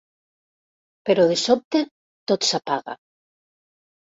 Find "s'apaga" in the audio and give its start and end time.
2.53-2.99